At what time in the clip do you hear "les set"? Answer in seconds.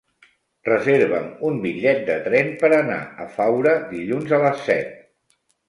4.49-4.93